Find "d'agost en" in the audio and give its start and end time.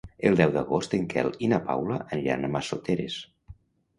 0.53-1.03